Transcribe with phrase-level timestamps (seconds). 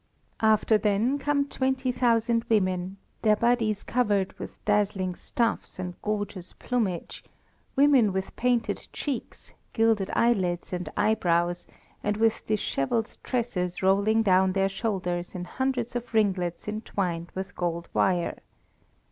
[0.41, 7.23] After them come 20,000 women, their bodies covered with dazzling stuffs and gorgeous plumage;
[7.75, 11.67] women with painted cheeks, gilded eyelids and eyebrows,
[12.03, 17.87] and with dishevelled tresses rolling down their shoulders in hundreds of ringlets entwined with gold
[17.93, 18.37] wire.